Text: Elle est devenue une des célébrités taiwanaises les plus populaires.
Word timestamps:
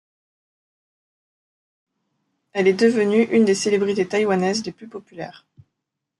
Elle 2.53 2.67
est 2.67 2.73
devenue 2.73 3.21
une 3.25 3.45
des 3.45 3.53
célébrités 3.53 4.07
taiwanaises 4.07 4.65
les 4.65 4.71
plus 4.71 4.87
populaires. 4.87 5.45